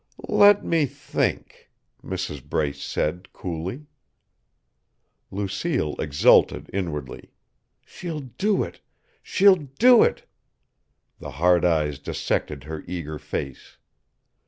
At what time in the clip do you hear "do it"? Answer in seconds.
8.21-8.81, 9.77-10.27